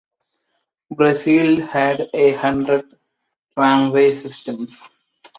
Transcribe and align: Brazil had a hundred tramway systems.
Brazil 0.89 1.63
had 1.63 2.09
a 2.15 2.31
hundred 2.31 2.91
tramway 3.53 4.09
systems. 4.09 4.81